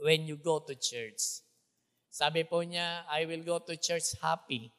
[0.00, 1.44] when you go to church.
[2.08, 4.72] Sabi po niya, I will go to church happy.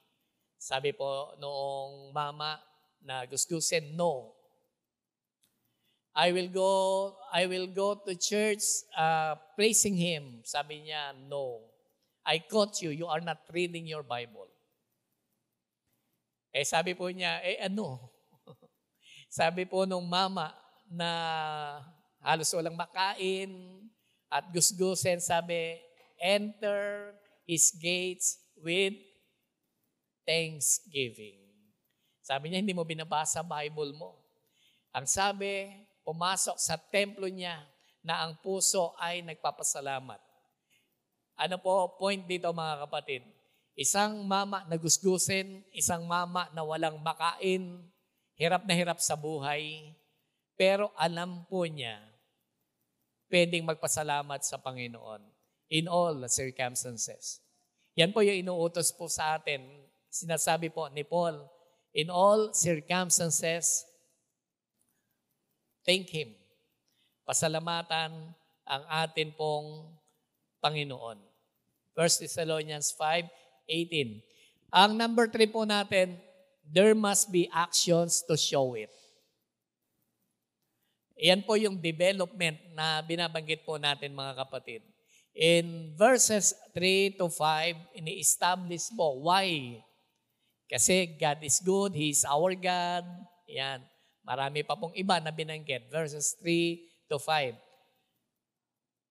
[0.57, 2.57] Sabi po noong mama
[2.97, 4.33] na gusgusin, no.
[6.13, 6.71] I will go
[7.33, 8.61] I will go to church
[8.93, 10.45] uh, praising him.
[10.45, 11.73] Sabi niya, no.
[12.23, 14.47] I caught you, you are not reading your Bible.
[16.53, 18.13] Eh sabi po niya, eh ano?
[19.41, 20.53] sabi po nung mama
[20.85, 21.09] na
[22.21, 23.81] halos walang makain
[24.29, 25.81] at gusgusin, sabi,
[26.21, 28.95] enter his gates with
[30.23, 31.41] thanksgiving.
[32.23, 34.15] Sabi niya, hindi mo binabasa Bible mo.
[34.95, 35.69] Ang sabi,
[36.03, 37.59] pumasok sa templo niya
[38.03, 40.19] na ang puso ay nagpapasalamat.
[41.39, 43.23] Ano po point dito mga kapatid?
[43.73, 47.81] Isang mama na gusgusin, isang mama na walang makain,
[48.37, 49.97] hirap na hirap sa buhay,
[50.53, 51.97] pero alam po niya,
[53.33, 55.25] pwedeng magpasalamat sa Panginoon
[55.73, 57.41] in all circumstances.
[57.97, 59.65] Yan po yung inuutos po sa atin.
[60.13, 61.41] Sinasabi po ni Paul,
[61.97, 63.81] in all circumstances,
[65.83, 66.31] Thank Him.
[67.27, 68.11] Pasalamatan
[68.63, 69.91] ang atin pong
[70.63, 71.19] Panginoon.
[71.95, 74.23] 1 Thessalonians 5:18.
[74.73, 76.17] Ang number 3 po natin,
[76.65, 78.89] there must be actions to show it.
[81.19, 84.81] Yan po yung development na binabanggit po natin mga kapatid.
[85.37, 89.77] In verses 3 to 5, ini-establish po why.
[90.65, 93.05] Kasi God is good, He is our God.
[93.45, 93.92] Yan.
[94.23, 95.91] Marami pa pong iba na binanggit.
[95.91, 97.59] Verses 3 to 5.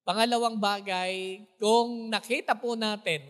[0.02, 3.22] Pangalawang bagay, kung nakita po natin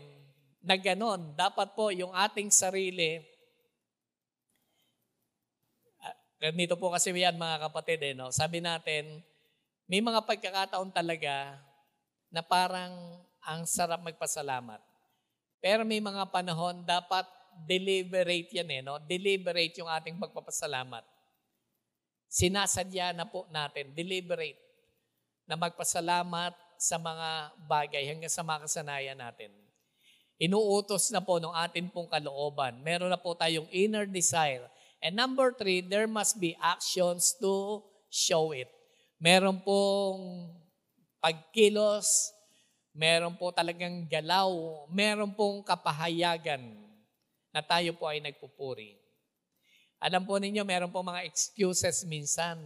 [0.62, 3.20] na ganon, dapat po yung ating sarili,
[6.00, 8.32] uh, ganito po kasi yan mga kapatid, eh, no?
[8.32, 9.20] sabi natin,
[9.84, 11.60] may mga pagkakataon talaga
[12.32, 14.80] na parang ang sarap magpasalamat.
[15.60, 17.28] Pero may mga panahon, dapat
[17.68, 18.96] deliberate yan eh, no?
[19.02, 21.11] Deliberate yung ating pagpapasalamat
[22.32, 24.56] sinasadya na po natin, deliberate,
[25.44, 29.52] na magpasalamat sa mga bagay hanggang sa makasanayan natin.
[30.40, 32.80] Inuutos na po ng atin pong kalooban.
[32.80, 38.54] Meron na po tayong inner desire And number three, there must be actions to show
[38.54, 38.70] it.
[39.18, 40.46] Meron pong
[41.18, 42.30] pagkilos,
[42.94, 46.62] meron po talagang galaw, meron pong kapahayagan
[47.50, 49.01] na tayo po ay nagpupuri.
[50.02, 52.58] Alam po ninyo, meron po mga excuses minsan.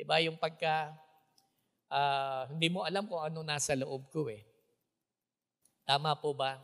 [0.00, 0.16] Diba?
[0.24, 0.96] Yung pagka,
[1.92, 4.40] uh, hindi mo alam kung ano nasa loob ko eh.
[5.84, 6.56] Tama po ba?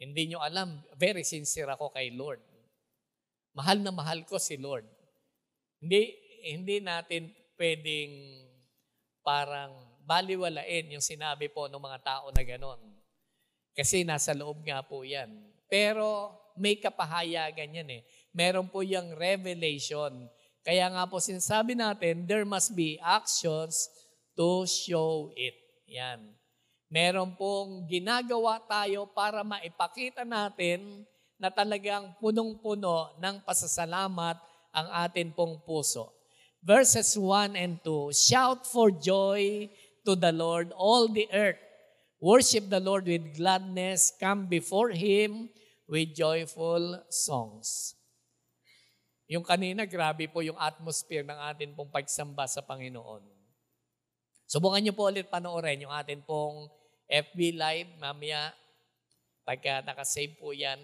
[0.00, 2.40] Hindi nyo alam, very sincere ako kay Lord.
[3.52, 4.88] Mahal na mahal ko si Lord.
[5.84, 6.16] Hindi,
[6.48, 7.28] hindi natin
[7.60, 8.12] pwedeng
[9.20, 9.76] parang
[10.08, 12.80] baliwalain yung sinabi po ng mga tao na ganon.
[13.76, 15.28] Kasi nasa loob nga po yan.
[15.68, 18.02] Pero may kapahayagan yan eh
[18.38, 20.30] meron po yung revelation.
[20.62, 23.90] Kaya nga po sinasabi natin, there must be actions
[24.38, 25.58] to show it.
[25.90, 26.38] Yan.
[26.86, 31.02] Meron pong ginagawa tayo para maipakita natin
[31.34, 34.38] na talagang punong-puno ng pasasalamat
[34.70, 36.14] ang atin pong puso.
[36.62, 39.66] Verses 1 and 2, Shout for joy
[40.06, 41.58] to the Lord, all the earth.
[42.22, 44.14] Worship the Lord with gladness.
[44.18, 45.50] Come before Him
[45.86, 47.97] with joyful songs.
[49.28, 53.20] Yung kanina, grabe po yung atmosphere ng atin pong pagsamba sa Panginoon.
[54.48, 56.72] Subukan niyo po ulit panoorin yung atin pong
[57.04, 58.56] FB Live mamaya
[59.44, 60.80] pagka nakasave po yan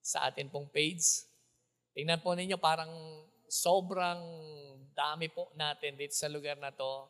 [0.00, 1.28] sa atin pong page.
[1.92, 2.88] Tingnan po ninyo, parang
[3.52, 4.20] sobrang
[4.96, 7.04] dami po natin dito sa lugar na to.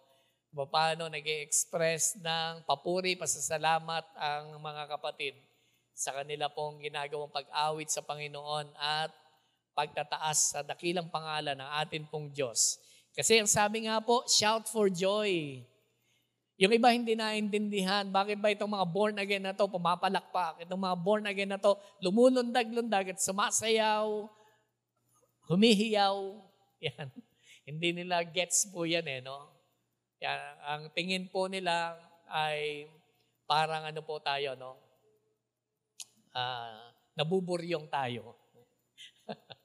[0.54, 5.38] Paano nag express ng papuri, pasasalamat ang mga kapatid
[5.94, 9.14] sa kanila pong ginagawang pag-awit sa Panginoon at
[9.74, 12.78] pagtataas sa dakilang pangalan ng atin pong Diyos.
[13.14, 15.62] Kasi ang sabi nga po, shout for joy.
[16.54, 20.62] Yung iba hindi naintindihan, bakit ba itong mga born again na to pumapalakpak?
[20.62, 24.30] Itong mga born again na to lumulundag-lundag at sumasayaw,
[25.50, 26.16] humihiyaw.
[26.87, 27.10] Yan.
[27.64, 29.50] Hindi nila gets po yan eh, no?
[30.20, 30.54] Yan.
[30.68, 31.96] Ang tingin po nila
[32.28, 32.87] ay
[33.48, 34.78] parang ano po tayo, no?
[36.34, 38.37] Uh, nabuburyong tayo.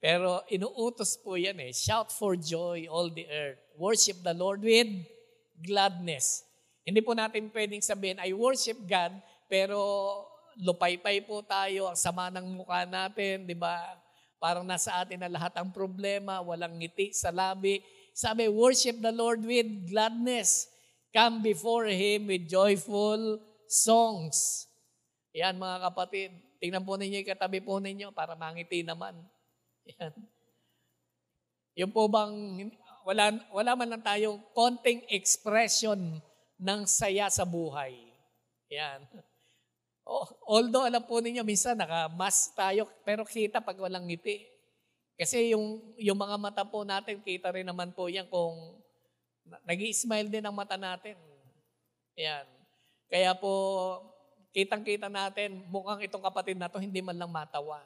[0.00, 1.76] Pero inuutos po yan eh.
[1.76, 3.60] Shout for joy all the earth.
[3.76, 4.88] Worship the Lord with
[5.60, 6.40] gladness.
[6.80, 9.12] Hindi po natin pwedeng sabihin, I worship God,
[9.44, 9.76] pero
[10.56, 13.76] lupaypay po tayo, ang sama ng mukha natin, di ba?
[14.40, 17.84] Parang nasa atin na lahat ang problema, walang ngiti sa labi.
[18.16, 20.64] Sabi, worship the Lord with gladness.
[21.12, 23.36] Come before Him with joyful
[23.68, 24.64] songs.
[25.36, 26.32] Yan mga kapatid.
[26.56, 29.12] Tingnan po ninyo yung katabi po ninyo para mangiti naman.
[29.88, 30.12] Yan.
[31.80, 32.34] Yung po bang,
[33.06, 36.20] wala, wala man lang tayong konting expression
[36.60, 37.96] ng saya sa buhay.
[38.68, 39.00] Yan.
[40.44, 44.42] Although alam po ninyo, minsan naka-mask tayo, pero kita pag walang ngiti.
[45.14, 48.56] Kasi yung, yung mga mata po natin, kita rin naman po yan kung
[49.44, 51.16] nag smile din ang mata natin.
[52.18, 52.46] Yan.
[53.10, 53.52] Kaya po,
[54.50, 57.82] kitang-kita natin, mukhang itong kapatid na to hindi man lang matawa.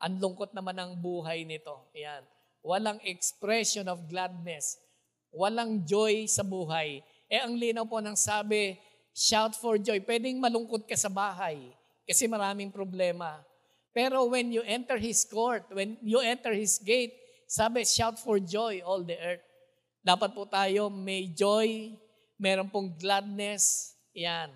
[0.00, 1.92] Ang lungkot naman ng buhay nito.
[1.92, 2.24] Yan.
[2.64, 4.80] Walang expression of gladness.
[5.28, 7.04] Walang joy sa buhay.
[7.28, 8.80] Eh ang linaw po ng sabi,
[9.12, 10.00] shout for joy.
[10.00, 11.72] Pwedeng malungkot ka sa bahay
[12.08, 13.44] kasi maraming problema.
[13.92, 17.14] Pero when you enter His court, when you enter His gate,
[17.50, 19.44] sabi, shout for joy all the earth.
[20.00, 21.92] Dapat po tayo may joy,
[22.40, 24.48] meron pong gladness, yan.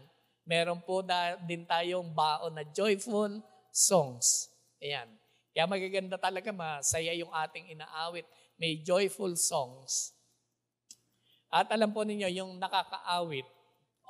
[0.48, 4.48] Meron po da, din tayong baon na joyful songs.
[4.80, 5.08] Ayan.
[5.54, 8.26] Kaya magaganda talaga, masaya yung ating inaawit.
[8.58, 10.10] May joyful songs.
[11.46, 13.46] At alam po ninyo, yung nakakaawit,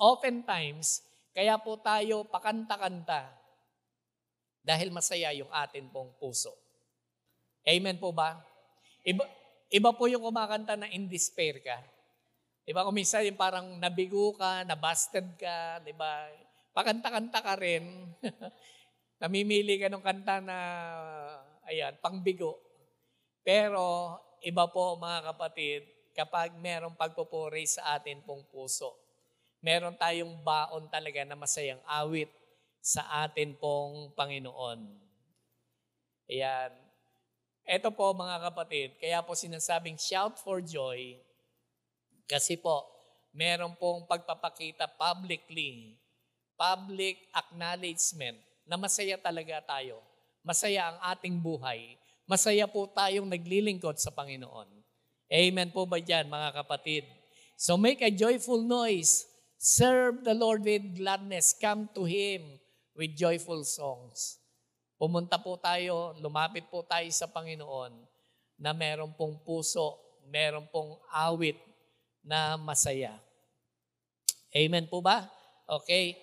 [0.00, 1.04] oftentimes,
[1.37, 3.28] kaya po tayo pakanta-kanta
[4.64, 6.57] dahil masaya yung atin pong puso.
[7.68, 8.40] Amen po ba?
[9.04, 9.28] Iba,
[9.68, 11.76] iba po yung kumakanta na in despair ka.
[12.64, 12.88] Di ba?
[12.88, 16.24] Kung minsan yung parang nabigo ka, nabasted ka, di ba?
[16.72, 17.85] Pakanta-kanta ka rin.
[19.22, 20.58] Namimili ka ng kanta na,
[21.69, 22.58] ayan, pangbigo.
[23.44, 25.83] Pero, iba po mga kapatid,
[26.15, 28.94] kapag merong pagpupuri sa atin pong puso.
[29.58, 32.31] Meron tayong baon talaga na masayang awit
[32.79, 34.79] sa atin pong Panginoon.
[36.31, 36.71] Ayan.
[37.65, 41.17] Ito po mga kapatid, kaya po sinasabing shout for joy
[42.25, 42.88] kasi po,
[43.37, 46.00] meron pong pagpapakita publicly,
[46.56, 50.00] public acknowledgement na masaya talaga tayo.
[50.44, 51.96] Masaya ang ating buhay.
[52.25, 54.69] Masaya po tayong naglilingkod sa Panginoon.
[55.29, 57.04] Amen po ba dyan, mga kapatid?
[57.56, 59.25] So make a joyful noise.
[59.56, 61.56] Serve the Lord with gladness.
[61.56, 62.44] Come to Him
[62.92, 64.40] with joyful songs.
[65.00, 67.92] Pumunta po tayo, lumapit po tayo sa Panginoon
[68.60, 69.98] na meron pong puso,
[70.29, 71.58] meron pong awit
[72.25, 73.12] na masaya.
[74.54, 75.27] Amen po ba?
[75.67, 76.15] Okay.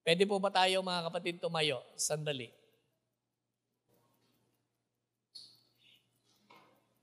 [0.00, 1.84] Pwede po ba tayo mga kapatid tumayo?
[1.94, 2.48] Sandali.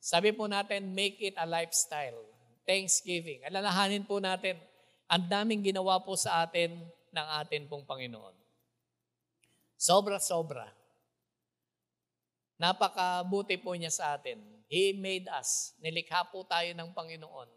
[0.02, 2.16] Sabi po natin, make it a lifestyle.
[2.64, 3.44] Thanksgiving.
[3.44, 4.56] Alalahanin po natin,
[5.08, 6.80] ang daming ginawa po sa atin
[7.12, 8.36] ng atin pong Panginoon.
[9.76, 10.68] Sobra-sobra.
[12.58, 14.42] Napakabuti po niya sa atin.
[14.68, 15.78] He made us.
[15.84, 17.50] Nilikha po tayo ng Panginoon.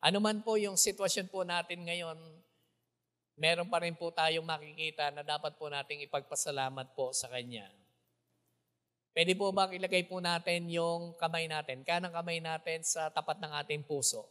[0.00, 2.16] Ano man po yung sitwasyon po natin ngayon,
[3.40, 7.72] meron pa rin po tayong makikita na dapat po nating ipagpasalamat po sa Kanya.
[9.16, 13.48] Pwede po ba ilagay po natin yung kamay natin, kanang kamay natin sa tapat ng
[13.64, 14.28] ating puso?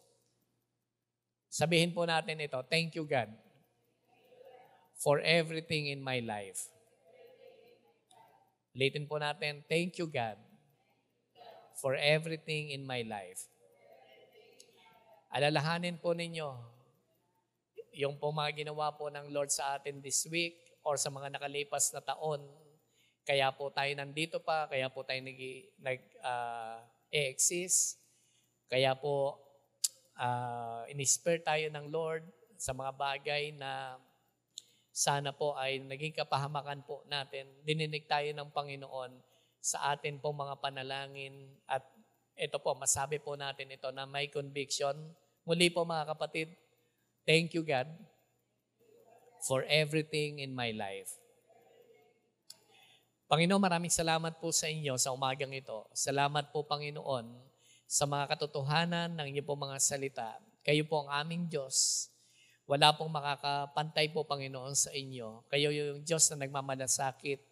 [1.50, 3.34] Sabihin po natin ito, thank you God
[5.02, 6.70] for everything in my life.
[8.78, 10.38] Ulitin po natin, thank you God
[11.82, 13.50] for everything in my life.
[15.34, 16.79] Alalahanin po ninyo
[18.00, 20.56] yung po mga ginawa po ng Lord sa atin this week
[20.88, 22.40] or sa mga nakalipas na taon.
[23.28, 25.36] Kaya po tayo nandito pa, kaya po tayo nag,
[25.84, 26.80] nag uh,
[27.12, 28.00] exist
[28.70, 29.36] Kaya po
[30.16, 32.24] uh, in-spare tayo ng Lord
[32.56, 34.00] sa mga bagay na
[34.94, 37.50] sana po ay naging kapahamakan po natin.
[37.66, 39.12] Dininig tayo ng Panginoon
[39.60, 41.84] sa atin pong mga panalangin at
[42.40, 44.96] ito po, masabi po natin ito na may conviction.
[45.44, 46.56] Muli po mga kapatid,
[47.30, 47.86] thank you God
[49.46, 51.14] for everything in my life.
[53.30, 55.86] Panginoon, maraming salamat po sa inyo sa umagang ito.
[55.94, 57.30] Salamat po, Panginoon,
[57.86, 60.42] sa mga katotohanan ng inyong po mga salita.
[60.66, 62.10] Kayo po ang aming Diyos.
[62.66, 65.46] Wala pong makakapantay po, Panginoon, sa inyo.
[65.46, 67.46] Kayo yung Diyos na nagmamalasakit.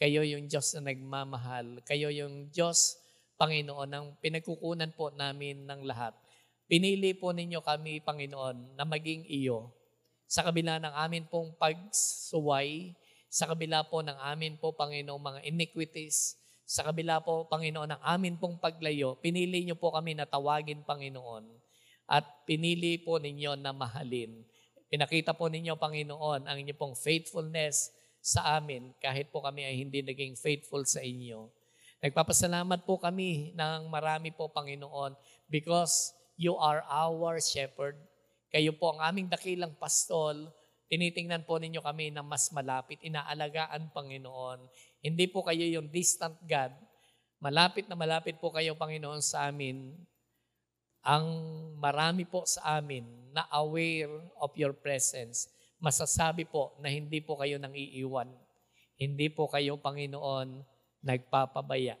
[0.00, 1.84] Kayo yung Diyos na nagmamahal.
[1.84, 2.96] Kayo yung Diyos
[3.36, 6.16] Panginoon, ang pinagkukunan po namin ng lahat.
[6.72, 9.76] Pinili po ninyo kami, Panginoon, na maging iyo
[10.24, 12.96] sa kabila ng amin pong pagsuway,
[13.28, 18.40] sa kabila po ng amin po, Panginoon, mga iniquities, sa kabila po, Panginoon, ng amin
[18.40, 21.44] pong paglayo, pinili niyo po kami na tawagin, Panginoon,
[22.08, 24.32] at pinili po ninyo na mahalin.
[24.88, 27.92] Pinakita po ninyo, Panginoon, ang inyong pong faithfulness
[28.24, 31.52] sa amin kahit po kami ay hindi naging faithful sa inyo.
[32.00, 35.12] Nagpapasalamat po kami ng marami po, Panginoon,
[35.52, 37.96] because you are our shepherd.
[38.52, 40.52] Kayo po ang aming dakilang pastol.
[40.92, 44.60] Tinitingnan po ninyo kami na mas malapit, inaalagaan, Panginoon.
[45.00, 46.72] Hindi po kayo yung distant God.
[47.40, 49.96] Malapit na malapit po kayo, Panginoon, sa amin.
[51.02, 51.26] Ang
[51.80, 53.02] marami po sa amin
[53.32, 55.48] na aware of your presence,
[55.80, 58.28] masasabi po na hindi po kayo nang iiwan.
[59.00, 60.62] Hindi po kayo, Panginoon,
[61.02, 61.98] nagpapabaya.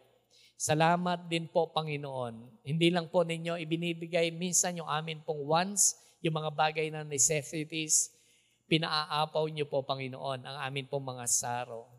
[0.62, 2.62] Salamat din po, Panginoon.
[2.62, 8.14] Hindi lang po ninyo ibinibigay minsan yung amin pong wants, yung mga bagay na necessities,
[8.70, 11.90] pinaaapaw niyo po, Panginoon, ang amin pong mga saro.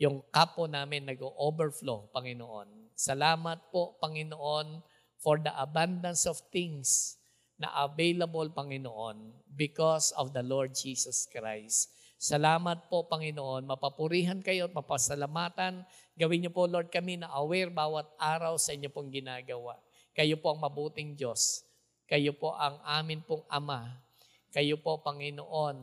[0.00, 2.96] Yung kapo namin nag-overflow, Panginoon.
[2.96, 4.80] Salamat po, Panginoon,
[5.20, 7.20] for the abundance of things
[7.60, 11.92] na available, Panginoon, because of the Lord Jesus Christ.
[12.18, 13.62] Salamat po, Panginoon.
[13.62, 15.86] Mapapurihan kayo at mapasalamatan.
[16.18, 19.78] Gawin niyo po, Lord, kami na aware bawat araw sa inyo pong ginagawa.
[20.18, 21.62] Kayo po ang mabuting Diyos.
[22.10, 24.02] Kayo po ang amin pong Ama.
[24.50, 25.78] Kayo po, Panginoon,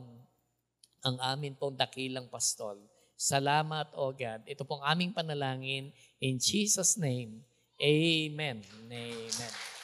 [1.08, 2.84] ang amin pong dakilang pastol.
[3.16, 4.44] Salamat, O God.
[4.44, 5.88] Ito pong aming panalangin.
[6.20, 7.40] In Jesus' name,
[7.80, 8.60] Amen.
[8.92, 9.75] Amen.